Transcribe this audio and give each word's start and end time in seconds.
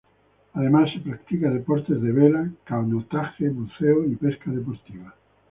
Además 0.53 0.89
se 0.91 0.99
practica 0.99 1.51
deportes 1.51 2.01
de 2.01 2.11
vela, 2.11 2.49
canotaje, 2.63 3.49
buceo 3.49 4.03
y 4.07 4.15
pesca 4.15 4.49
deportiva. 4.49 5.13